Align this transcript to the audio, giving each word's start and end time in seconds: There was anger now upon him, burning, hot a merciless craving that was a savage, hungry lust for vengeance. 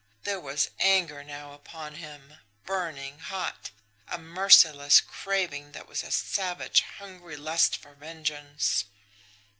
There 0.23 0.39
was 0.39 0.71
anger 0.79 1.23
now 1.23 1.53
upon 1.53 1.93
him, 1.97 2.39
burning, 2.65 3.19
hot 3.19 3.69
a 4.07 4.17
merciless 4.17 4.99
craving 4.99 5.73
that 5.73 5.87
was 5.87 6.01
a 6.01 6.09
savage, 6.09 6.81
hungry 6.97 7.37
lust 7.37 7.77
for 7.77 7.93
vengeance. 7.93 8.85